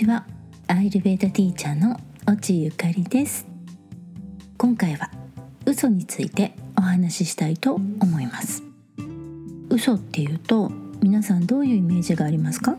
[0.00, 0.24] ちは
[0.66, 3.46] アイルベーダティーチャーの越智ゆかりです。
[4.56, 5.10] 今回は
[5.66, 8.62] 嘘についてお話ししたいと思います。
[9.68, 10.72] 嘘っていうと
[11.02, 12.78] 皆さんどういうイメージがありますか？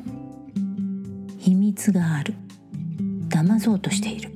[1.38, 2.34] 秘密がある。
[3.30, 4.32] 騙そうとしている。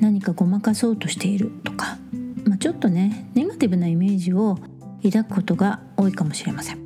[0.00, 1.52] 何かごまかそうとしている。
[1.62, 1.98] とか、
[2.44, 4.58] まあ、ちょっとねネガティブなイメージを
[5.04, 6.78] 抱くことが多いかもしれません。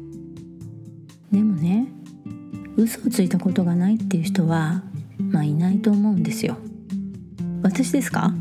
[1.33, 1.89] でもね
[2.77, 4.83] 嘘をついたことがないっていう人は
[5.19, 6.57] まあいないと思うんですよ。
[7.63, 8.33] 私ですか？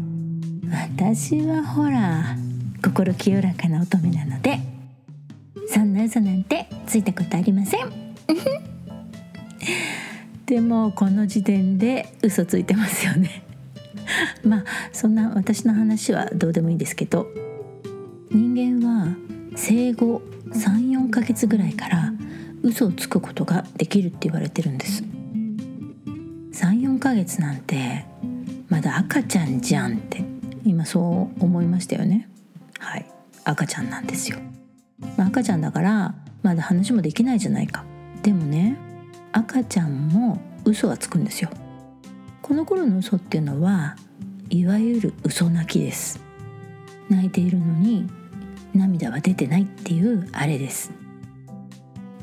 [0.95, 2.35] 私はほら
[2.83, 4.59] 心清らかな乙女なので
[5.67, 7.89] そんな嘘なんてついたことありません。
[10.45, 13.43] でもこの時点で嘘ついてますよね。
[14.45, 17.27] まあそんな私の話はどうでもいいですけど
[18.31, 19.07] 人間は
[19.55, 22.13] 生後34ヶ月ぐらいから
[22.61, 25.03] 嘘をつくことができるって言われてるんです。
[27.05, 28.03] ヶ月なんて
[28.67, 30.23] まだ赤ちゃんじゃんって
[30.63, 32.27] 今そう思いましたよね。
[32.79, 33.05] はい。
[33.43, 34.39] 赤ちゃんなんですよ、
[35.15, 37.85] まあ、赤ちゃんだからまだ話もできないじゃないか。
[38.23, 38.79] でもね
[39.33, 41.51] 赤ちゃんも嘘はつくんですよ。
[42.41, 43.95] この頃の嘘っていうのは
[44.49, 46.19] いわゆる嘘泣きです。
[47.07, 48.09] 泣いているのに
[48.73, 50.91] 涙は出てないっていうあれです。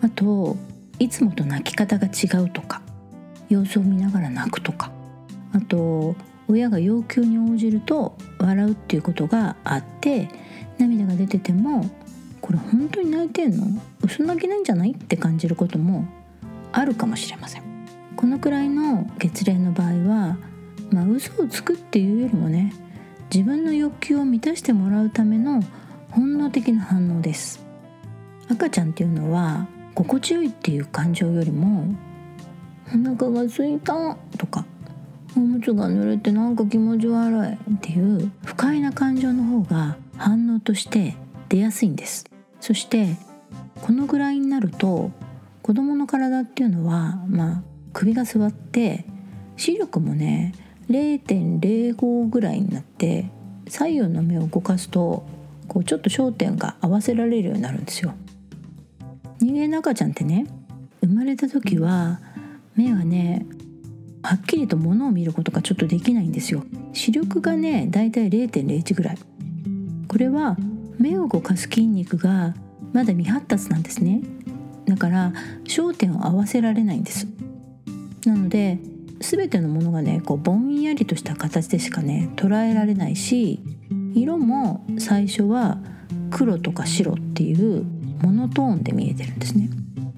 [0.01, 0.57] あと
[0.99, 2.82] いつもと泣き方が違うとか
[3.53, 4.91] 様子を見ながら泣くとか。
[5.53, 6.17] あと
[6.49, 10.29] 親が要求に応じると笑うっていうことがあって
[10.79, 11.89] 涙が出てても
[12.41, 13.81] これ本当に泣いてんの？
[14.03, 14.93] 嘘泣きなんじゃない？
[14.93, 16.07] って感じることも
[16.73, 17.63] あるかもしれません。
[18.17, 20.37] このくらいの月齢の場合は
[20.91, 22.75] まあ嘘をつくっていうよりもね
[23.33, 25.63] 自分の欲求を満たしてもらうための
[26.11, 27.65] 本能的な反応です。
[28.51, 31.95] 赤ちゃんっていうのは心地よいっていう感情よりも
[32.95, 34.65] お腹が空いたとか。
[35.35, 41.17] おむつが濡れてなんか気持ち悪いっていう不快な感情の方が反応として
[41.49, 42.27] 出やすいんです。
[42.61, 43.17] そして
[43.81, 45.11] このぐらいになると
[45.63, 47.63] 子供の体っていうのはまあ
[47.95, 49.07] 首が座って
[49.57, 50.55] 視力もね
[50.91, 53.31] 0.05ぐらいになって
[53.69, 55.25] 左右の目を動かすと
[55.67, 58.13] こうちょっと焦点が合わせられるようになるんですよ。
[59.39, 60.47] 人間の赤ちゃんってね
[61.01, 62.21] 生まれた時は
[62.77, 63.47] 目はね
[64.23, 66.65] はっきりと物を見ることがちょっとできないんですよ。
[66.93, 69.19] 視力がねだいたい0.01ぐらい。
[70.09, 70.57] これは
[70.99, 72.55] 目を動かす筋肉が
[72.93, 74.23] まだ未発達なんですね。
[74.87, 75.33] だから
[75.65, 77.27] 焦点を合わせられないんです。
[78.27, 78.79] なので
[79.21, 83.61] 全てのものがねこうぼんやりとした形でしかね捉えられないし
[84.15, 85.79] 色も最初は
[86.31, 87.85] 黒とか白っていう
[88.23, 89.71] モノトーンで見えてるんですね。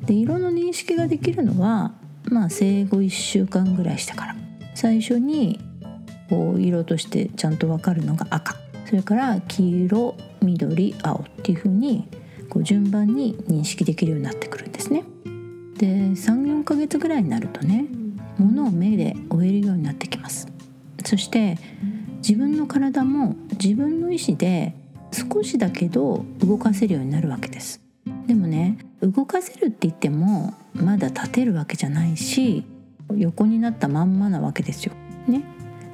[0.05, 1.95] で色の認識ができるのは
[2.31, 4.37] まあ生後1週間ぐらいしてから。
[4.75, 5.61] 最初に
[6.29, 8.57] こう色としてちゃんと分かるのが赤。
[8.87, 12.07] それから黄色緑青っていう風に
[12.49, 15.05] こう順番に認識できるようになってくるんですね。
[15.79, 17.87] で34ヶ月ぐらいになるとね
[18.39, 20.49] 物を目で追えるようになってきます。
[21.05, 21.59] そして
[22.19, 24.75] 自分の体も自分の意思で
[25.13, 27.81] 少しだけど動かせるようになるわけです。
[28.27, 32.65] でもね動かせるって言ってもまだ立てるわけじゃないし
[33.17, 34.93] 横になったまんまなわけですよ。
[35.29, 35.43] ね、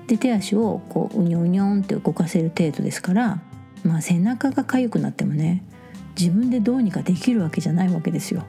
[0.07, 3.41] で手足をこううにょうにょんって動かせる程度ですから、
[3.85, 5.63] まあ、背中が痒くなってもね
[6.19, 8.45] 自分でどうにかできるわけじゃないわけですよ。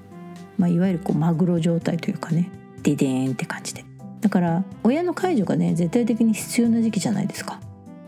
[0.57, 2.51] まあ、いわゆるこうマグロ状態というかね
[2.83, 3.85] デデーンって感じで。
[4.21, 7.59] だから親の介助がね絶対的に必要な時期じゃないですか。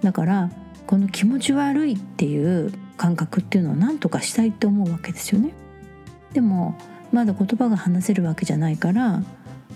[0.02, 0.50] だから
[0.86, 5.54] この気持ち悪いっていう感覚っていうのを何とかしたいって思うわけですよね。
[6.34, 6.76] でも
[7.14, 9.24] まだ言葉が話せるわけじゃないから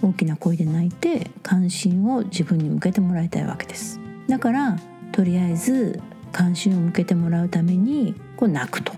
[0.02, 4.00] 大きな声で泣いて関心を自分に向けてもらいたいわけです。
[4.28, 4.78] だから
[5.12, 8.92] とりあえず関心を向けてもらうためにこう泣くと。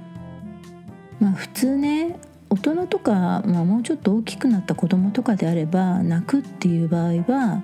[1.20, 2.18] まあ普通ね
[2.50, 7.62] 大人とか、まあ、もうちょっと大きくなった子供とかであれば泣くっていう場合は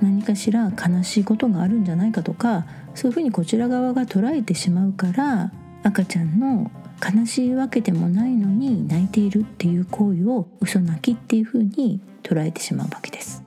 [0.00, 2.64] 何かしら悲しいことがあるんじゃないかとか
[2.94, 5.52] そういうふうにこちら側が捉えてしまうから
[5.82, 6.70] 赤ちゃんの
[7.02, 13.42] 悲しいわけでもないのに泣いているっていう行為を嘘泣きっていうふうに捉えてしまうわけです。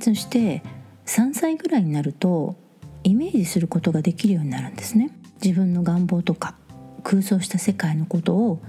[0.00, 0.62] そして
[1.06, 2.56] 3歳ぐらいになると
[3.02, 5.10] イメージすることができるようになるんですね。
[5.42, 6.54] 自分の願望とか
[7.02, 8.60] 空想した世界のことを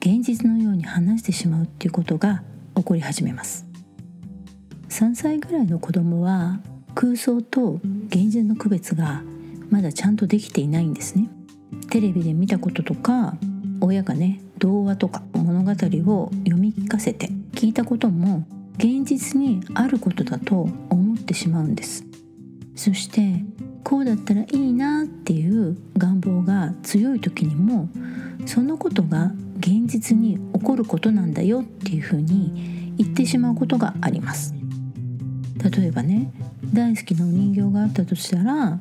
[0.00, 2.42] 現実のように話してしまうっていうことが
[2.74, 3.66] 起こり始めます。
[4.88, 6.60] 3歳ぐらいの子供は
[6.94, 9.22] 空想と現実の区別が
[9.70, 11.28] まだちゃんとできていないんですね。
[11.90, 13.36] テレビで見たこととか
[13.80, 18.46] 親がね童話とか物語を読み聞かせて聞いたことも
[18.78, 22.04] 現実にあることだと思ってしまうんです。
[22.74, 23.42] そして
[23.82, 27.88] こうだったらいいなっていう願望が強い時にも
[28.44, 34.54] そのことが現実に起こることなんだよっていうふうに言ってしまうことがあります。
[35.78, 36.32] 例えばね
[36.72, 38.78] 大好きなお人形があったとしたら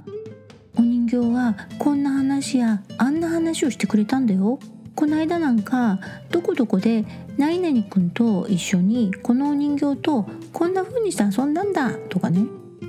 [0.77, 4.59] お人形はこんな話やあんな話をしてくれたんだよ。
[4.95, 5.99] この間なんか
[6.31, 7.05] どこどこで
[7.37, 12.45] 何々くんと一緒にこのお人形とこんな風にして遊んだんだとかね。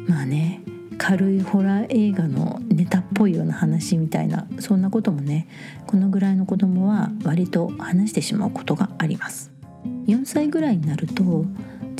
[0.06, 0.62] まあね
[0.98, 5.46] 軽いホラー映画のネタっぽいような話みたいなそんなこともね
[5.86, 9.52] このぐらいの子供は割と話してしまうことがあります。
[10.06, 11.44] 4歳ぐらいになると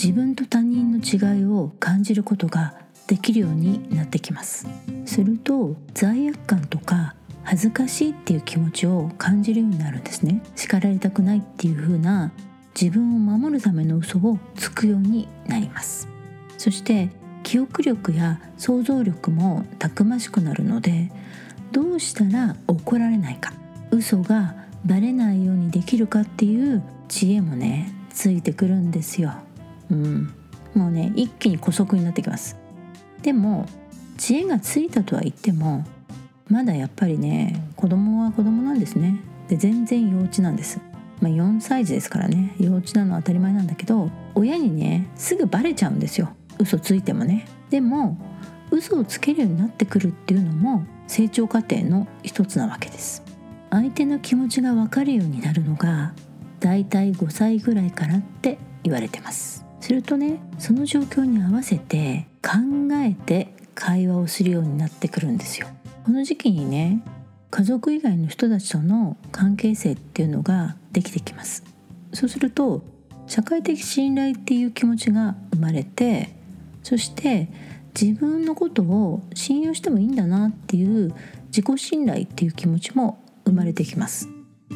[0.01, 2.75] 自分と他人の違いを感じることが
[3.07, 4.67] できるようになってきます
[5.05, 7.15] すると罪悪感とか
[7.45, 12.33] 恥ずかしいっていう気持ちを感じるようになるんですね叱られたくないっていう風な
[12.81, 16.09] 自分を守るための嘘をつくようになります
[16.59, 17.11] そして
[17.45, 21.13] 記憶力や想像力もたくましくなるので
[21.71, 23.53] どうしたら怒られないか
[23.93, 29.35] 嘘がバレないようにできるかっていう知恵もねついてくるんですよ。
[29.91, 30.35] うん、
[30.75, 32.57] もうね一気に姑息になってきます。
[33.27, 33.67] でも
[34.19, 35.85] 知恵がついたとは言っても
[36.47, 39.21] まだやっぱりね子供は子供なんですね。
[39.49, 40.81] で全然幼稚なんです。
[41.21, 42.55] まあ、4歳児ですからね。
[42.61, 46.37] 幼稚なのは当たり前なんだけど親にねすぐバレちゃうんですよ。
[46.61, 47.49] 嘘ついてもね。
[47.69, 48.17] でも
[48.71, 53.25] 嘘をつけるようになってくるっていうのも成長過程の一つなわけです。
[53.71, 56.15] 相手の気持ちが分かるようになるのが
[56.61, 59.67] だいたい5歳ぐらいからって言われてます。
[59.81, 62.53] するとねその状況に合わせて考
[62.93, 65.67] えて会話をするようになってくるんですよ。
[66.05, 67.03] この時期にね
[67.51, 71.65] 家族以外の人たちとの関係性っていうのができてきます。
[72.13, 72.85] そうすると
[73.27, 76.37] 社会的信頼っていう気持ちが生まれて
[76.85, 77.49] そして
[78.01, 81.13] 自分のことを信用してもいいんだなっていう
[81.49, 84.29] 自己信頼っていう気持ちも生まれてきます。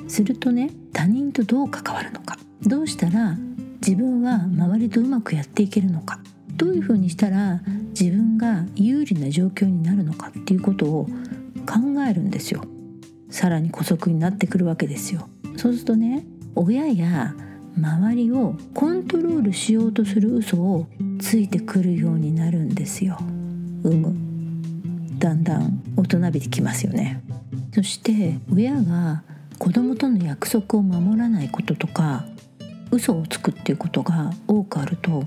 [0.09, 2.37] するとね他人とどう関わるのか。
[2.63, 3.37] どうしたら
[3.81, 6.19] 自分は周りとうまくやっていけるのか。
[6.61, 7.63] どういうふうにしたら
[7.99, 11.07] 自分が有利な状況になるのかっていうことを
[11.67, 12.63] 考えるんですよ
[13.31, 17.35] さらに姑息になってくるわけですよそうするとね親や
[17.79, 20.87] 周りをコントロールしようとする嘘を
[21.19, 23.17] ついてくるようになるんですよ。
[23.85, 24.15] うむ
[25.19, 27.23] だんだん大人びてきますよね。
[27.73, 29.23] そして親が
[29.59, 32.25] 子供との約束を守らないこととか
[32.91, 35.25] 嘘をつくっていうことが多くあると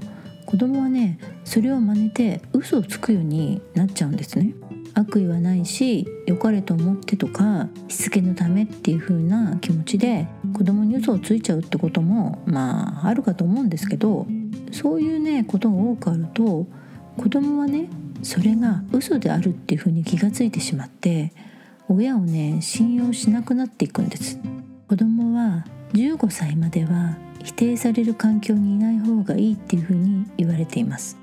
[0.53, 4.53] 子供はねそれを真似て嘘をつくようになっちゃうんですね。
[4.94, 14.27] 悪意はないし良かれと思ってとかしつけのためっていう風な気持ちで子供に嘘をついちゃうってこともまああるかと思うんですけど
[14.71, 16.67] そういうねことが多くあると
[17.17, 17.89] 子供はね
[18.21, 21.33] それが嘘であるっていう風に気がついてしまって
[21.89, 24.38] 親をね信用しなくなっていくんです
[24.88, 31.18] 子供は15歳までは否定される環境にいない方がいいっていう風に言われています。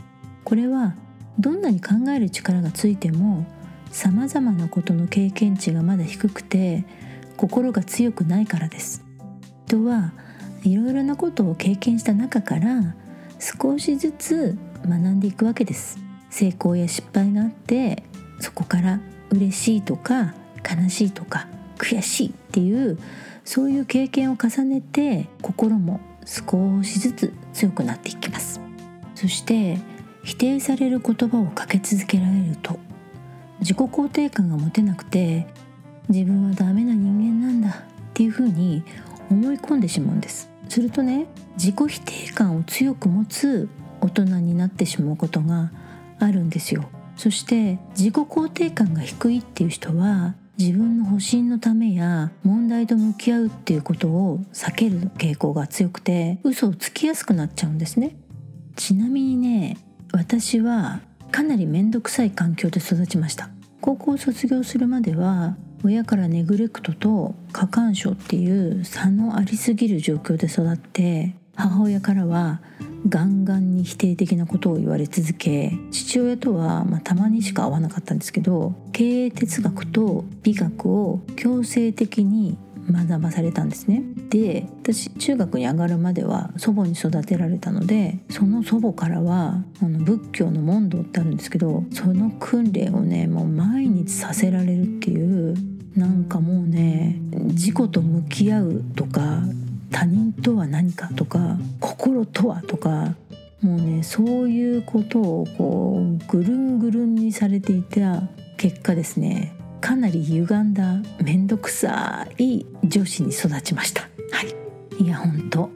[0.44, 0.94] これは
[1.38, 3.46] どんなに考える力がついても
[3.90, 6.84] さまざまなことの経験値がまだ低くて
[7.36, 9.02] 心が強くないからです。
[9.66, 10.12] 人は
[10.62, 12.94] いろいろなことを経験した中から
[13.38, 15.98] 少しずつ学んでいくわけです。
[16.28, 18.02] 成功や失敗があって
[18.40, 20.34] そこから嬉しいとか
[20.68, 22.98] 悲しいとか悔しいっていう
[23.44, 28.60] そういう経験を重ねて心も少しずつ強くなっていきます。
[29.14, 29.78] そして
[30.22, 32.78] 否定される言葉をかけ続けられると
[33.60, 35.46] 自己肯定感が持てなくて
[36.08, 37.72] 自分はダメな人間なんだっ
[38.14, 38.82] ていうふうに
[39.30, 40.50] 思い込んでしまうんです。
[40.68, 43.68] するとね自己否定感を強く持つ
[44.00, 45.70] 大人になってしまうことが
[46.18, 46.88] あるんですよ。
[47.16, 58.14] そして自己肯定感が低いっていう人は自分の保身のためや問題と向き合うっていうことを避ける傾向が強くて嘘をつきやすくなっちゃうんですね。
[58.76, 59.78] ちなみにね
[60.12, 61.00] 私は
[61.30, 63.48] かなり面倒くさい環境で育ちました。
[63.80, 72.60] 高校を卒業するまでは親からネグレクトと過干渉っていう差のありすぎる状況で育って母親からは
[73.08, 82.58] ガンガンに否定的なことを言われ続け父親とは、まあ、たまにしか会わなかったんですけど経営哲学と美学を強制的に
[82.90, 84.02] 学ばされたんですね。
[84.30, 95.54] で私中学に上がるまでは祖母に育てられたのでその祖母からはあの仏教の問答ってあるんですけどその訓練をねもう毎日させられるっていう
[95.96, 99.42] なんかもうね自己と向き合うとか
[99.90, 103.14] 他人とは何かとか心とはとか
[103.60, 108.22] もうねそういうことをこうぐるんぐるんにされていた
[108.56, 114.02] 結果ですねかなり歪んだ面倒くさい女子に育ちました。
[114.02, 114.08] は
[114.98, 115.02] い。
[115.02, 115.70] いや本当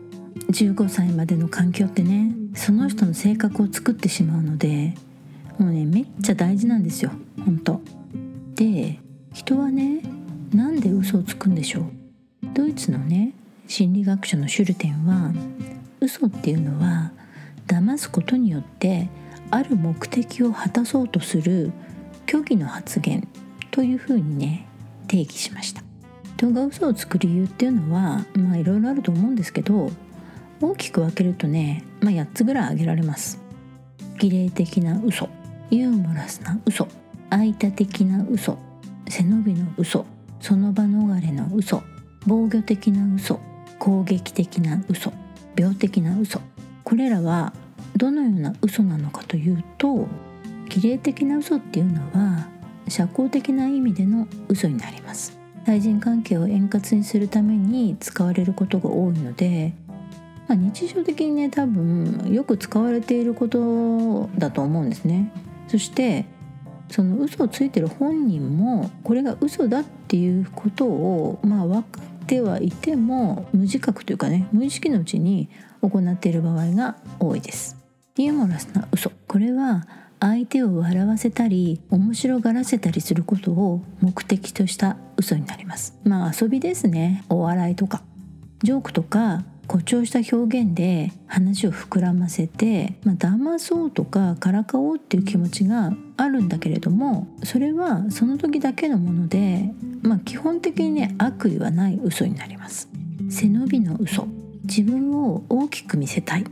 [0.50, 4.94] 15歳までの環境ってねその人の性格を作ってしまうので
[5.59, 7.11] もうねめっちゃ大事なんですよ。
[7.44, 7.80] 本当
[8.54, 8.99] で
[9.33, 10.02] 人はね
[10.52, 11.85] なんで嘘をつくんでしょう。
[12.52, 13.35] ドイツのね
[13.66, 15.33] 心理学者のシュルテンは
[16.00, 17.12] 嘘っていうのは
[17.66, 19.09] 騙すことによって
[19.50, 21.73] ある目的を果たそうとする
[22.26, 23.26] 虚偽の発言
[23.71, 24.66] というふうにね
[25.09, 25.83] 定義しました。
[26.37, 29.90] 人が嘘をつく理由っていうのはまあいろいろあると思うんですけど
[30.61, 33.40] 大きく分けるとね、まあ、8つぐらい挙げられます。
[34.18, 35.28] 儀礼的な嘘
[35.71, 36.87] ユーモラスな嘘
[37.30, 38.59] 愛多的な嘘
[39.09, 40.04] 背伸びの嘘
[40.40, 41.83] その場逃れの嘘
[42.26, 43.40] 防御的な嘘
[43.78, 45.12] 攻撃的な嘘
[45.57, 46.40] 病的な嘘。
[46.83, 47.52] これらは
[47.97, 50.07] どのような嘘なのかというと
[50.69, 52.49] 儀礼的な嘘っていうのは
[52.88, 55.38] 社交的な意味での嘘になります。
[55.64, 59.73] 対人関係を円滑にするために使われることが多いので、
[60.47, 65.33] まあ、日常的にね多分よく使われていることだと思うんですね。
[65.69, 66.26] そして
[66.90, 75.49] その嘘をついてる本人もこれが嘘だっていうことをまあ分かってはいても無自覚というかね無意識のうちに
[75.81, 77.76] 行っている場合が多いです。
[78.16, 79.11] ユーモラスな嘘。
[79.28, 79.87] これは
[80.21, 85.99] 相手を笑わせたり面白がらせたりすることを目的とした嘘になります。
[86.04, 87.25] まあ遊びですね。
[87.28, 88.02] お笑いとか。
[88.62, 99.71] ジョークとか誇張した表現で話を膨らませて、まあ、騙そうとかからかおうっていう気持ちがあるんだけれどもそれはその時だけのもので、
[100.02, 102.88] まあ、基本的にね悪意はない嘘になります。
[103.30, 104.26] 背伸びの嘘。
[104.64, 106.44] 自分を大きく見せたい。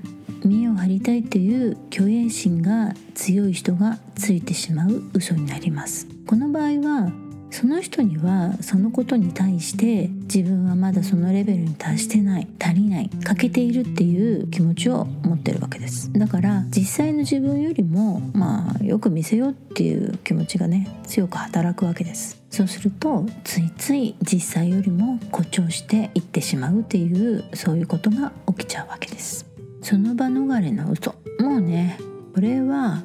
[0.44, 6.08] 見栄を張りたいという虚栄心が強い人がついてしまう嘘になります。
[6.26, 7.12] この場合は
[7.52, 16.10] その人にはそのことに対して自分はまだそのレベルに達してない足りない欠けているっていう気持ちを持ってるわけです。
[16.14, 22.42] だから実際の自分よりもまあよく見せようっていう気持ちがね強く働くわけです。
[22.48, 29.46] そうするとついつい実際よりも誇張していってしまうっていうそういうことが起きちゃうわけです。
[29.82, 31.14] その場逃れの嘘。
[31.38, 31.98] もうね
[32.34, 33.02] これは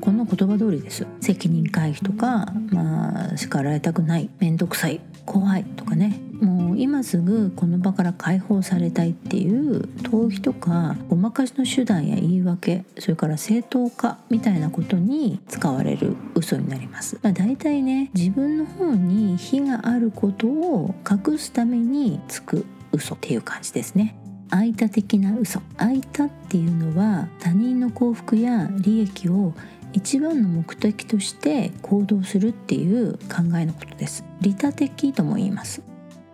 [0.00, 1.06] この言葉通りです。
[1.20, 6.20] 責任回避とかまあ叱られたくない面倒くさい怖いとかね。
[6.40, 24.16] もう今すぐこの場から解放されたいっていう逃避とかごまかしの手段や言い訳それから正当化みたいなことに使われる嘘になります、まあ、大体ね自分の方に非があることを隠すためにつく嘘っていう感じですね。
[24.52, 25.60] 愛多的な嘘。
[25.76, 29.54] 愛多っていうのは他人の幸福や利益を
[29.92, 34.24] 一番の目的として行動するっていう考えのことです。
[34.40, 35.82] 利他的とも言います。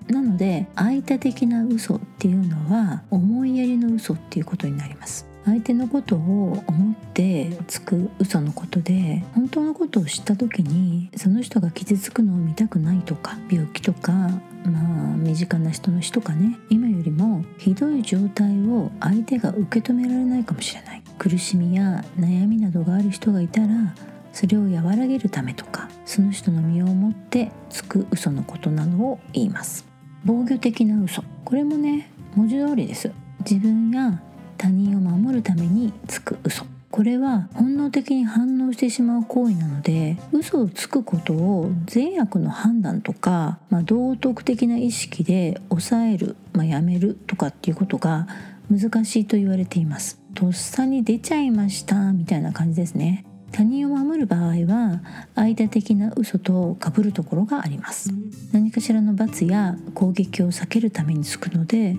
[0.08, 5.26] なので愛多的な嘘っていうのは思いやりの嘘っていうことになります。
[5.44, 16.58] 相手のことを思ってつく嘘のことで本当のことを知った時にその人が傷つくのを見たくないとか病気とかまあ身近な人の死とかね。
[16.68, 21.02] 今よりもひどい状態を相手が受け止められないかもしれない。
[21.18, 23.94] 苦しみや悩みなどがある人がいたら
[24.32, 29.86] それを和らげるためとかその人の身をもってつく嘘のことなのを言います。
[30.24, 31.22] 防御的な嘘。
[31.44, 33.10] これもね文字通りです。
[33.48, 34.20] 自分や
[34.58, 36.66] 他人を守るためにつく嘘。
[36.90, 48.26] これは本能的に反応してしまう行為なので嘘をつくことを善悪の判断とか、まあ、道徳的な意識で抑える、まあ、やめるとかっていうことが
[48.70, 50.20] 難しいと言われています。
[50.34, 53.24] とっさに出ちゃいましたみたいな感じですね。
[53.52, 55.00] 他人を守る場合は
[55.34, 58.10] 間的な嘘と被るところがあります。
[58.52, 61.96] 何かしらの罰や攻撃を避けるためにつくので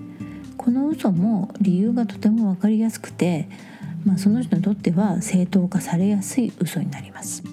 [0.58, 3.48] この嘘も理由がとても分かりやすくて、
[4.06, 7.44] まあ、その人にとっては正当化されやすい嘘になります。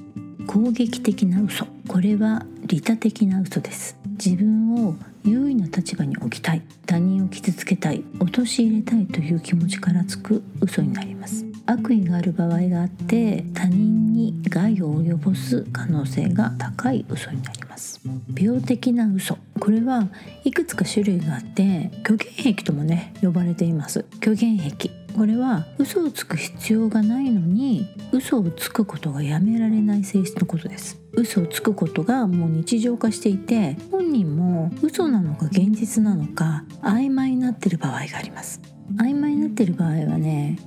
[0.47, 1.67] 攻撃的な嘘。
[1.89, 3.97] これは利他的な嘘です。
[4.13, 6.63] 自分を優位な立場に置きたい。
[6.87, 8.03] 他人を傷つけたい。
[8.21, 11.45] 陥れたいという気持ちからつく嘘になります。
[11.67, 18.01] 悪意がある場合があって他人に害を及ぼす可能性が高い嘘になります。
[18.39, 19.39] 病的な嘘。
[19.61, 20.09] これは
[20.45, 24.05] いくつか種類があって虚言癖ともね呼ばれています。
[24.21, 25.04] 虚言癖。
[25.17, 31.01] これは嘘をつく必要がないのに嘘をつくことがやめられない性質のことです。
[31.13, 38.61] 嘘をつくことがもう日常化していて本人も嘘なのか現実なのか曖昧になってる場合があります。
[38.97, 40.59] 曖昧になってる場合はね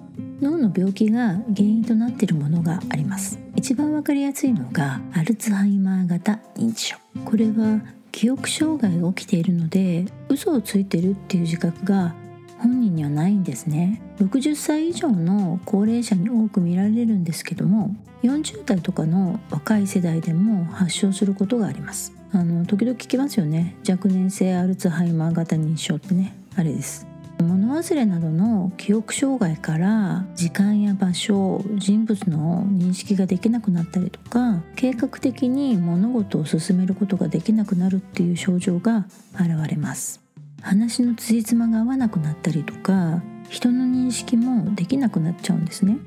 [0.42, 3.40] 脳の病気が原因となっているものがあります。
[3.56, 6.98] 一番わかりやすいのがアルツハイマー型認知症。
[7.26, 12.16] これは記憶障害が起きているので嘘をついてるっていう自覚が
[12.60, 14.02] 本人にはないんですね。
[14.20, 22.14] 60歳以上の高齢者に多く見られるんですけども40代とかの若い世代でも発症することがあります。
[22.34, 23.76] あの時々聞きますよね。
[23.88, 26.36] 若年性アルツハイマー型認知症ってね。
[26.56, 27.08] あれです。
[27.44, 40.27] 物忘れなどの記憶障害から時間や場所人物の認識ができなくなったりとか計画的に物事を進めることができなくなるっていう症状が現れます。
[40.62, 45.98] 話の辻褄が合わなくなったりとか人の認識もできなくなっちゃうんですね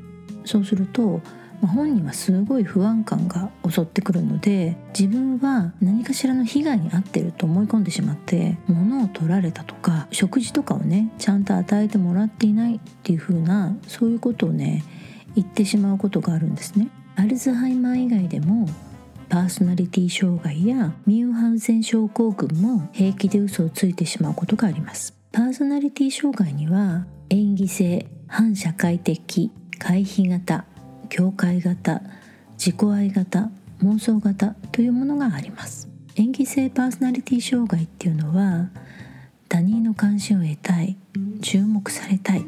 [0.44, 1.20] そうすると
[1.66, 14.84] 本人はすごい不安感が襲ってくるので自分は何かしらの被害に遭ってると思い込んでしまって物を取られたとか食事とかをねちゃんと与えてもらっていないっていう風なそういうことをね
[15.34, 16.88] 言ってしまうことがあるんですね。
[17.16, 18.66] アルツハイマー以外でも
[19.30, 25.14] パーソナリティ障害やミュンハウゼン症候群も平気で嘘をついてしまうことがあります。
[25.30, 30.64] パーソナリティ障害には演技性反社会的回避型
[31.08, 32.02] 境界型
[32.58, 33.52] 自己愛型
[33.84, 35.88] 妄想型というものがあります。
[36.16, 38.70] 演技性パーソナリティ障害っていうのは
[39.48, 40.96] 他人の関心を得たい
[41.40, 42.44] 注目されたい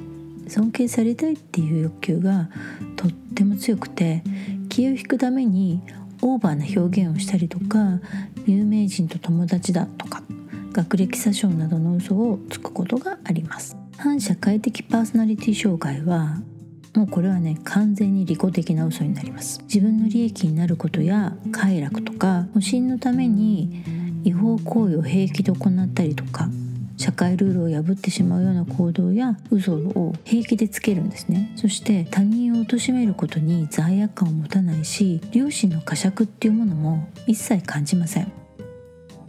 [0.49, 2.51] 尊敬されたいっていう欲求が
[2.97, 4.25] とっても強くて
[4.69, 5.81] 気を引くために
[6.23, 7.99] オーバーな表現をしたりとか
[8.47, 10.23] 有名人と友達だとか
[10.73, 13.77] 学歴詐称などの嘘をつくことがあります。
[13.99, 16.41] 反社会的パーソナリティ障害は
[16.95, 19.61] もうこれはね完全に利己的な嘘になります。
[19.63, 23.83] 自分の利益になることや快楽とか保身のために
[24.25, 26.49] 違法行為を平気で行ったりとか
[27.03, 31.53] 社会ルールを破ってしまうような行動や嘘を平気でつけるんですね。
[31.57, 38.31] そして他人を貶めることに罪悪感を持たないし良心の呵責っていうものも一切感じません。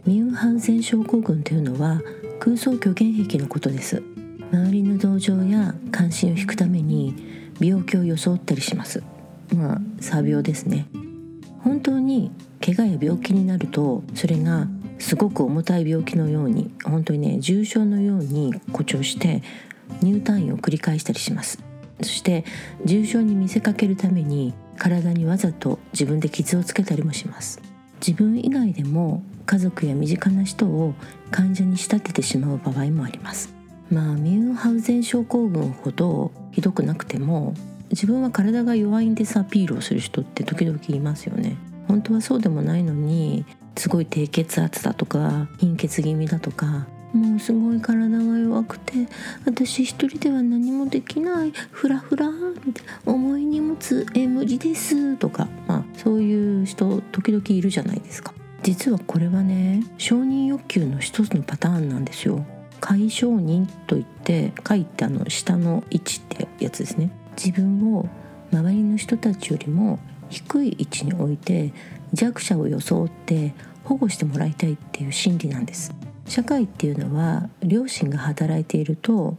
[0.06, 2.00] ミュンハウゼン症候群というのは
[2.38, 4.04] 空想虚言癖のことです。
[4.52, 7.12] 周りの同情や関心を引くために
[7.58, 9.02] 病気を装ったりします。
[9.52, 10.86] まあ詐病ですね。
[11.58, 12.30] 本当に
[12.64, 19.42] 怪我や病気になるとそれがすごく重たい病気のように本当にね重症のように誇張して
[20.00, 21.58] 入退院を繰り返したりします。
[22.00, 22.44] そして
[22.84, 27.60] 重症に見せかけるために体にわざと自分で傷をつけたりもします。
[28.06, 30.94] 自分以外でも家族や身近な人を
[31.30, 33.54] 患者に仕立ててしまう場合もあります。
[33.90, 37.54] まあミュンハウゼン症候群ほどひどくなくても
[37.90, 41.56] 自分は体が弱いんですアピールをする人って時々いますよね。
[41.86, 43.44] 本当はそうでもないのに
[43.76, 49.06] すごい低血圧だとか貧血気味だとかもうすごい体が弱くて
[49.46, 52.28] 私一人では何もできないフラフラ
[53.06, 58.34] 重い荷物え無理ですとか、まあ、そういう人時々いるじゃないですか。
[58.64, 62.44] 実はこれはね承認欲求の一つのパターンなんですよ。
[62.80, 67.10] 解承認といって書いてあの下の位置ってやつですね。
[67.36, 68.08] 自分を
[68.52, 71.72] 周りの人たちよりも低い位置に置いて
[72.14, 73.52] 弱者を装って
[73.84, 75.92] 保護してもらいたいっていう心理なんです。
[76.26, 79.36] 社会っていうのは両親が働いていると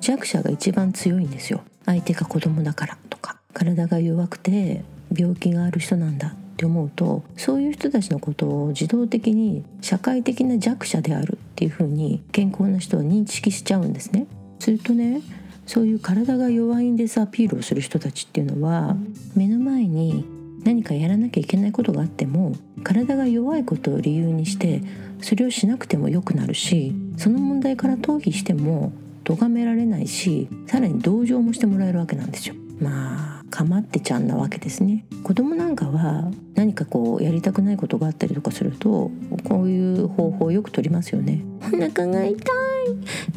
[0.00, 1.62] 弱者が一番強いんですよ。
[1.84, 3.38] 相手が子供だからとか。
[3.54, 14.26] 体が弱くて病気がある人なんだって思うとそういう人たちのことを自動的に社会的な弱者であるっていうふうに健康な人は認識しちゃうんですね。
[14.60, 15.22] するとね
[15.66, 18.96] そういう体が弱いんですアピールをする人たちっていうのは
[19.34, 20.24] 目の前に
[20.64, 24.82] 何かやらなきゃいけないことがあっても体が弱いことを理由にして
[25.20, 28.92] それをしなくてもよくなるしその問題から逃避しても
[29.24, 32.54] 咎められないしさらに同情もしてもらえるわけなんですよ。
[32.80, 35.04] まあかまってちゃんなわけですね。
[35.24, 39.10] 子供なんかは何かこうやりたくないことがあったりとかすると
[39.44, 41.44] こういう方法をよく取りますよね。
[41.60, 42.36] お腹が痛い。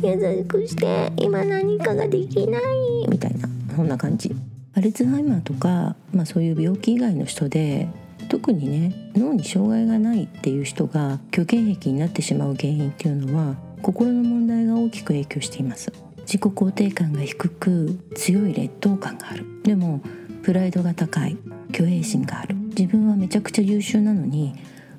[0.04, 1.12] 優しくして。
[1.18, 2.62] 今何かができない。
[3.10, 4.36] みたいなそんな感じ。
[4.74, 7.90] アルツハイマーとか、まあ、そういう病気以外の人で
[8.30, 15.92] 特にね脳に障害がないっていう人が虚言癖になってしまう原因っていうのは心の問題が大きく影響しています。
[16.20, 19.46] 自己肯定感が低く強い劣等感がある。
[19.64, 20.02] でも
[20.44, 21.38] プライドが高い。
[21.74, 22.56] 虚栄心がある。
[22.56, 24.54] 自分はめちゃくちゃ優秀なのに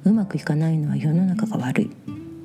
[0.05, 1.91] うまくいかないのは世の中が悪い。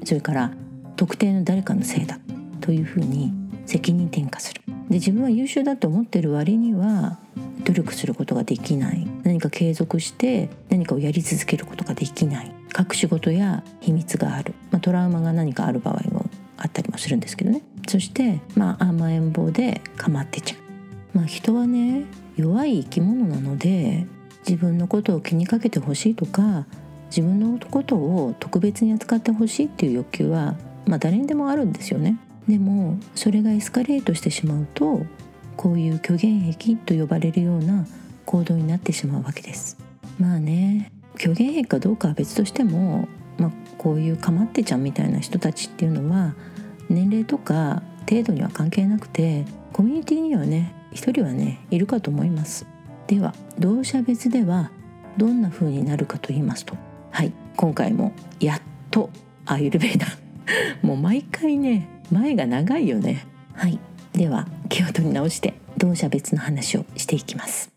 [0.05, 0.51] それから
[0.95, 2.19] 特定の誰かのせいだ。
[2.61, 3.33] というふうに
[3.67, 4.62] 責任転嫁する。
[4.89, 7.19] で自分は優秀だと思ってる割には
[7.65, 9.06] 努力することができない。
[9.23, 12.51] 何か継続して何かをやり続けることができない。
[12.77, 17.62] 隠し事や秘密がある、まあ、トラウマが何かある場合もあったりもするんですけどね。
[17.88, 21.17] そしてまあ甘えん坊で構ってちゃう。
[21.17, 22.06] まあ人はね
[22.38, 24.08] 弱い生き物なので
[24.47, 26.65] 自分のことを気にかけてほしいとか
[27.10, 32.17] 自分のことを特別に扱ってほしいっていう欲求はまあ誰にでもあるんですよね。
[32.47, 35.05] でもそれがエスカレートしてしまうと
[35.57, 37.86] こういう虚言癖と呼ばれるような
[38.25, 39.77] 行動になってしまうわけです。
[40.19, 43.07] まあね虚言癖かどうかは別としても、
[43.38, 46.36] まあ、こういうかまってちゃんみたいな人たちっていうのは
[46.89, 52.65] 年齢とか程度には関係なくてコミュニティにはね一人はねいるかと思います。
[53.07, 54.71] では同社別では
[55.17, 56.75] どんな風になるかと言いますと。
[57.12, 59.10] はい今回もやっと
[59.45, 60.07] アイルベーダ。
[60.81, 63.25] もう毎回ね前が長いよね。
[63.53, 63.79] はい。
[64.13, 67.71] では気を取り直して同社別の話をしていきます。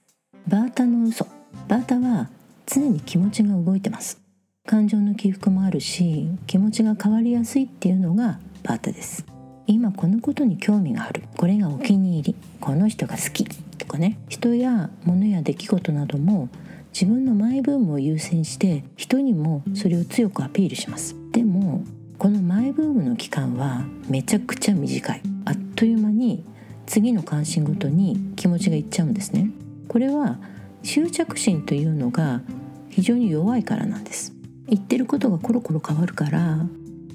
[0.49, 1.27] バータの嘘。
[1.69, 2.29] バータは
[2.67, 4.21] 常に気持ちが動いてます。
[4.67, 9.25] 感情の起伏もあるし気持ちが変わりやすいっていうのがバータです。
[9.67, 11.23] 今このことに興味がある。
[11.37, 12.37] これがお気に入り。
[12.61, 13.45] この人が好き。
[13.45, 14.19] とかね。
[14.29, 16.49] 人や物や出来事なども
[16.93, 21.17] 自分のマイブームを優先して人にもそれを強くアピールします。
[21.33, 21.85] でも
[22.21, 25.23] このマイブームの期間はめちゃくちゃ短い。
[25.47, 26.45] あっという間に
[26.85, 29.51] 次の関心ごとに気持ちがいっちゃうんですね。
[29.89, 30.39] これは
[30.83, 32.43] 執着心というのが
[32.91, 34.35] 非常に弱いからなんです。
[34.69, 36.59] 言ってることがコロコロ変わるから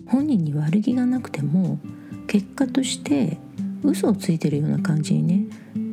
[0.08, 1.78] 本人に悪気がなくても
[2.26, 3.38] 結果として
[3.84, 5.46] 嘘をついてるような感じにね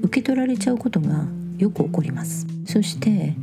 [0.04, 1.26] 受け取られちゃうことが
[1.58, 2.46] よく起こります。
[2.64, 3.34] そして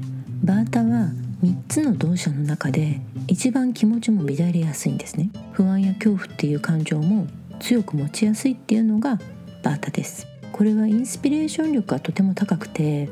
[0.43, 1.11] バータは
[1.43, 5.29] 3つの動作の中で一番気持ちも乱れやすいんですね。
[5.53, 7.27] 不安や恐怖っていう感情も
[7.59, 9.19] 強く持ちやすいっていうのが
[9.63, 10.27] バータです。
[10.51, 13.09] これはインスピレーション力がとても高くて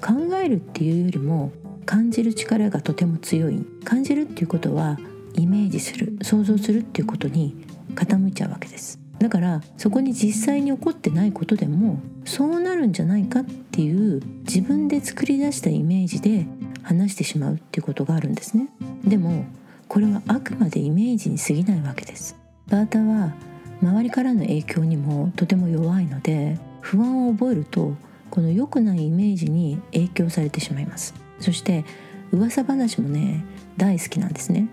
[0.00, 1.52] 考えるっていうよりも
[1.84, 3.64] 感じる力がとても強い。
[3.84, 4.98] 感じるっていうことは
[5.34, 7.54] イメージする想像するっていうことに
[7.94, 8.98] 傾いちゃうわけです。
[9.18, 16.46] だからそこに実際に起こってないことでもそうなるんじゃないかっていう自分で作り出したイメージで
[16.86, 18.68] 話してしまうっていうことがあるんですね。
[19.04, 19.44] でも
[19.88, 22.36] これはあくまでイメージに過ぎないわけです。
[22.68, 23.34] バータは
[23.82, 27.94] 周りからの影響にもとても弱いので不安を覚えると
[28.30, 31.14] この良くないイメージに影響されてしまいます。
[31.40, 31.84] そして
[32.30, 33.44] 噂話もね
[33.76, 34.68] 大好きなんですね。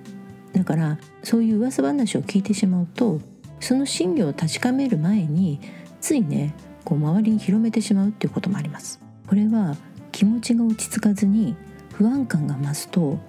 [0.53, 3.19] だからそういう噂話を聞いてしまうと
[3.59, 5.59] その真偽を確かめる前に
[5.99, 6.53] ついね
[6.85, 8.99] こう周りに広めてしまうっていうこともあります。
[9.25, 9.75] これは
[10.11, 11.55] 気持ちが落ち着かずに
[11.93, 13.19] 不安感が増すと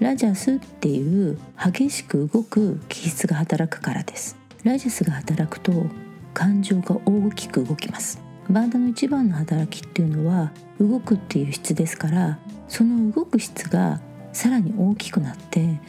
[0.00, 4.36] ラジャスっていう激しく動く気質が働くからです。
[4.64, 5.72] ラジャスが働くと
[6.32, 8.20] 感情が大きく動きます。
[8.50, 14.00] バーダの一番の働きっていうのは動くっていう質ですからその動く質が
[14.32, 15.80] さらに大きくなって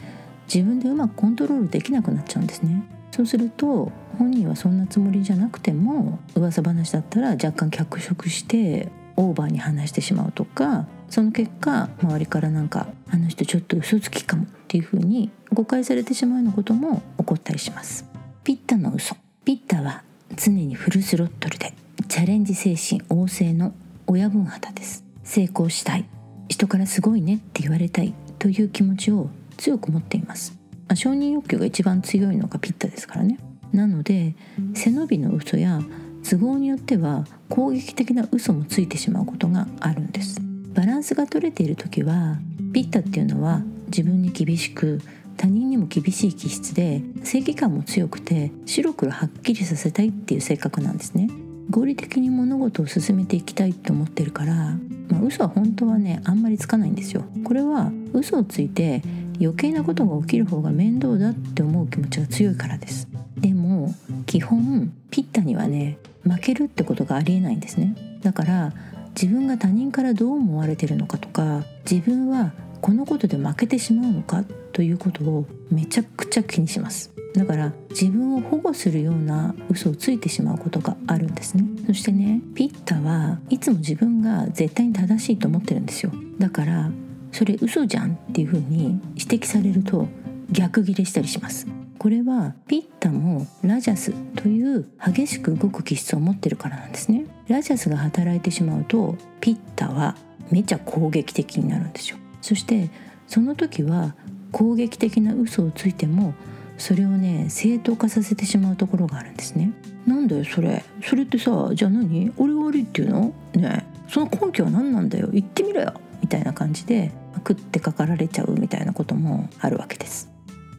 [0.52, 2.82] 自分でうまくコントロールできなくなっちゃうんですね。
[3.10, 18.04] そうすると本人はそんなつもりじゃなくても噂話だったら若干脚色してオーバーに話してしまうとかその結果周りからなんかあの人ちょっと嘘つきかもっていうふうに誤解されてしまうようなことも起こったりします。
[18.44, 19.16] ピッタの嘘。
[19.44, 20.02] ピッタは
[20.36, 21.72] 常にフルスロットルで
[22.08, 23.72] チャレンジ精神旺盛の
[24.06, 25.04] 親分肌です。
[25.22, 26.04] 成功したい。
[26.48, 30.56] 人からすごいねって言われたいという気持ちを強く持っています。
[30.88, 33.38] あ承認欲求が一番強いのがピッタですからね。
[33.72, 34.34] なので
[34.74, 35.80] 背伸びの嘘や
[36.28, 40.40] 都合によっては攻撃的な嘘もついてしまうことがあるんです。
[40.76, 42.36] バランスが取れている時は
[42.74, 45.00] ピッタっていうのは自分に厳しく
[45.38, 51.30] 他人にも厳しい気質で正義感も強くて白黒はっきりさせたいっていう性格なんですね。
[51.70, 54.76] 合理的に物事を進めていきたいって思ってるから、
[55.08, 57.24] まあ、嘘は本当はねあんまりつかないんですよ。
[57.42, 59.02] これは嘘をついて
[59.40, 63.08] 余計なことが起きる方が面倒だって思う気持ちが強いからです。
[63.38, 63.94] でも
[64.26, 67.96] 基本ピッタにはね負けるってことがありえないんですね。
[68.22, 68.72] だから
[69.20, 72.52] 自分が他人からどう思われてるのかとか自分は
[72.82, 77.10] このことで負けてしまうのかということをめちゃくちゃ気にします。
[77.34, 81.64] だから自分を保護するような嘘をついてしまうことがあるんですね。
[81.86, 86.12] そしてねピッタはいつも自分が絶対に正しいと思ってるんですよ。
[86.38, 86.90] だから
[87.32, 90.08] それ嘘じゃんっていうふうに指摘されると
[90.50, 91.66] 逆ギレしたりします。
[91.98, 97.24] これはピッタもラジャスという激しく動く気質を持ってるからなんですね。
[97.48, 100.16] ラジャスが働いてしまうとピッタは
[100.50, 102.18] めちゃ攻撃的になるんですよ。
[102.42, 102.90] そして
[103.26, 104.14] その時は
[104.52, 106.34] 攻撃的な嘘をついても
[106.78, 109.72] それをね正当化させてしまうところがあるんですね。
[110.06, 110.84] なんだよそれ。
[111.02, 112.32] それってさじゃあ何？
[112.36, 113.32] 俺が悪いっていうの？
[113.54, 115.28] ねその根拠は何なんだよ？
[115.32, 115.94] 言ってみろよ！
[116.20, 120.28] みたいな感じで食ってかかられちゃうみたいなこともあるわけです。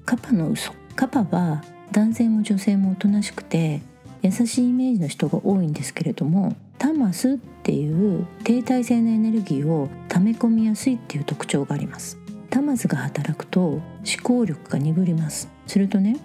[0.06, 0.74] カパの嘘。
[0.98, 3.82] カパは男性も女性もおとなしくて
[4.24, 12.18] 優しいイメージの人が多いんですけれどもタマスっていう停滞性のエネルギーを溜め込みやすいっていう特徴があります。
[12.50, 13.84] タマスが働くと思
[14.24, 15.50] 考力が鈍ります。
[15.68, 16.18] するとね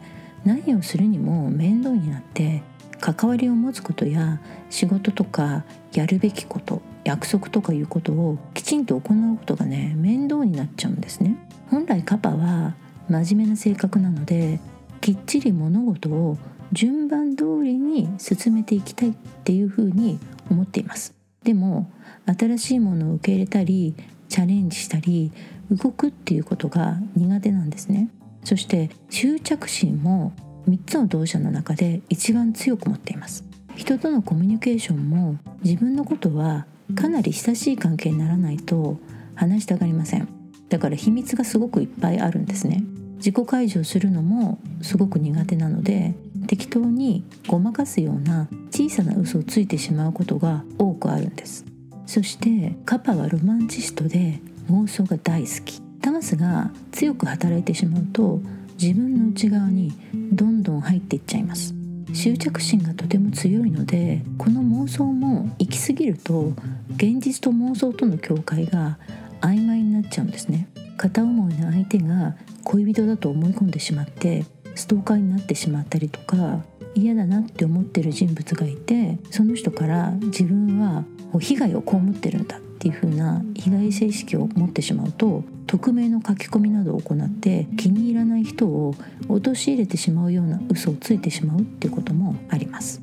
[0.46, 2.62] 何をするにも面倒になって
[2.98, 11.36] 関わりを持つことや仕事とかやるべきこと約束とかいうことをきちんと行うことがね面倒になっちゃうんですね。
[11.68, 12.74] 本来カパは
[13.20, 14.58] 真面目な性格なので
[15.00, 16.38] きっちり物事を
[16.72, 19.12] 順番通りに進めていきたいっ
[19.44, 20.18] ていうふうに
[20.50, 21.14] 思っています。
[21.44, 21.90] でも
[22.26, 23.94] 新しいものを受け入れたり
[24.28, 25.30] チャレンジしたり
[25.70, 28.08] 動くっていうことが苦手なんですね。
[28.44, 30.32] そして執着心も
[30.68, 33.44] 3つの動作の中で一番強く持っています。
[33.76, 38.98] 人とのコミュニケーションも自分のことはかなり親しい関係にならないと
[39.34, 40.28] 話したがりません。
[40.68, 42.84] だから秘密がすごくいっぱいあるんですね。
[43.24, 46.14] 自己解除するのもすごく苦手なので
[46.48, 51.64] 適当にごまかすような小さな嘘をついてしまうことが多くあるんです。
[52.04, 55.80] そしてカパはロマンチストで妄想が大好き。
[56.00, 58.40] タマスが強く働いてしまうと
[58.76, 59.92] 自分の内側に
[60.32, 61.76] どんどん入っていっちゃいます。
[62.12, 66.52] 執着心がとても強いのでこの妄想も行き過ぎると
[66.96, 68.98] 現実と妄想との境界が
[69.40, 70.66] 曖昧になっちゃうんですね。
[70.96, 76.62] 片思いの相手が恋人だと思い込んでしまってストーカーになってしまったりとか
[76.94, 81.04] 嫌だなって思ってる人物がいてその人から自分は
[81.40, 88.94] 被害を被ってるんだっていう風な被害性意識を持ってしまうと匿名の書き込みなどを行って気に入らない人を
[89.28, 93.00] 陥れてしまうような嘘をついてしまうっていうこともあります。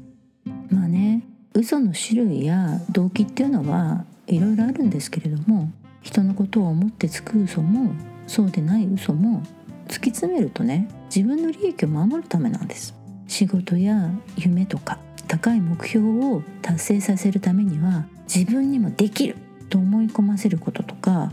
[0.70, 1.24] まあね
[1.54, 7.94] 嘘の種類や動機っていうのはいろいろあるんですけれども人のことを思ってつく嘘も
[8.28, 9.44] そうでない嘘も
[9.88, 12.96] 突き詰めるとね自分の利益を守るためなんです。
[13.28, 19.36] 仕事や夢とか高い目標を達成させるためには自分にもできる
[19.70, 21.32] と思い込ませることとか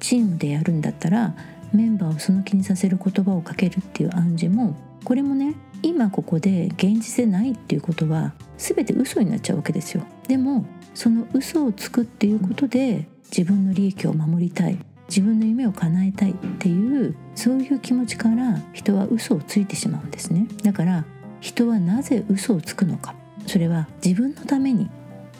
[0.00, 1.34] チームでやるんだったら
[1.72, 10.04] メンバーをその気にさせる言葉をかけるっていう暗示もこれもね今ここで現実でないっていうことは全て嘘になっちゃうわけですよ。
[10.26, 14.78] でもその嘘をつくっていうことで自分の利益を守りたい。
[15.08, 20.46] 自分の夢を叶えたいっていうそういう気持ちから人は嘘をついてしまうんですね。
[20.62, 21.04] だから
[21.40, 23.14] 人はなぜ嘘をつくのか。
[23.46, 24.88] それは自分のために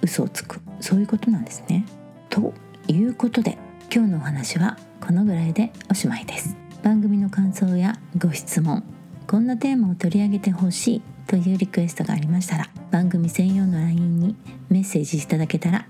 [0.03, 0.61] 嘘をつく。
[0.81, 1.87] そういうことなんですね。
[2.29, 2.53] と
[2.88, 3.57] いうことで
[3.92, 6.57] 今日のお話はこのぐらいでおしまいです。
[6.83, 8.85] 番組の感想やご質問
[9.27, 14.37] こんなテーマを取り上げてほしいというリクエストがありましたら番組専用の LINE に
[14.68, 15.87] メッセージいただけたら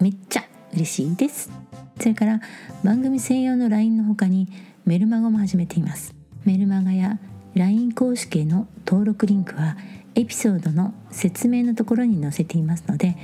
[0.00, 1.50] めっちゃ嬉しいです。
[1.98, 2.40] それから
[2.84, 4.48] 番組専用の LINE の他に
[4.84, 6.14] メルマガも始めています。
[6.44, 7.18] メルマガや
[7.54, 9.76] LINE 公式への登録リンクは
[10.14, 13.16] エピソードの説明のところに載せていますので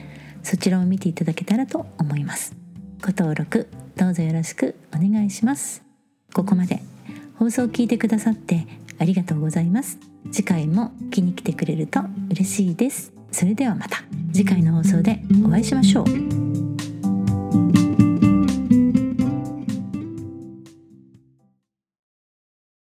[0.43, 2.55] そちらを見ていただけたらと思います。
[3.01, 5.83] ご登録どうぞよろしくお願いします。
[6.33, 6.83] ここまで。
[7.37, 8.67] 放送を聞いてくださって
[8.99, 9.99] ありがとうございます。
[10.31, 13.13] 次回も気に来てくれると嬉しいです。
[13.31, 14.05] それではまた。
[14.33, 16.44] 次回の放送でお会いしましょう。
[17.55, 17.84] Bye.